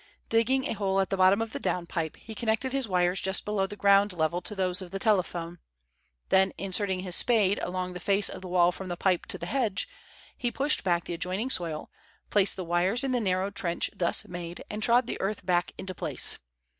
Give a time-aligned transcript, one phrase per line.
[0.29, 3.45] Digging a hole at the bottom of the down pipe, he connected his wires just
[3.45, 5.59] below the ground level to those of the telephone.
[6.29, 9.45] Then inserting his spade along the face of the wall from the pipe to the
[9.45, 9.87] hedge,
[10.35, 11.91] he pushed back the adjoining soil,
[12.31, 15.93] placed the wires in the narrow trench thus made, and trod the earth back into
[15.93, 16.39] place.